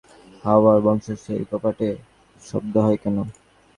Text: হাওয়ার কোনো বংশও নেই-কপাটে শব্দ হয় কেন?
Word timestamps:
হাওয়ার 0.43 0.77
কোনো 0.77 0.85
বংশও 0.85 1.15
নেই-কপাটে 1.25 1.89
শব্দ 2.41 2.73
হয় 2.85 2.97
কেন? 3.03 3.17